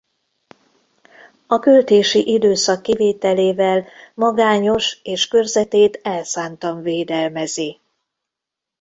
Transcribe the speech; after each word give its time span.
A 1.47 1.59
költési 1.59 2.31
időszak 2.33 2.81
kivételével 2.81 3.85
magányos 4.13 4.99
és 5.03 5.27
körzetét 5.27 5.99
elszántan 6.03 6.81
védelmezi. 6.81 7.79